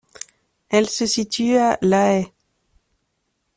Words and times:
Elles 0.69 0.89
se 0.89 1.05
situent 1.05 1.57
à 1.57 1.77
La 1.83 2.15
Haye. 2.17 2.27